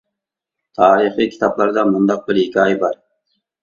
[0.79, 3.03] تارىخىي كىتابلاردا مۇنداق بىر ھېكايە بار.